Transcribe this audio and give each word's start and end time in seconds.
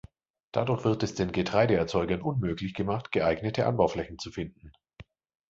Dadurch 0.51 0.83
wird 0.83 1.03
es 1.03 1.13
den 1.13 1.31
Getreideerzeugern 1.31 2.23
unmöglich 2.23 2.73
gemacht, 2.73 3.11
geeignete 3.11 3.67
Anbauflächen 3.67 4.17
zu 4.17 4.31
finden. 4.31 4.71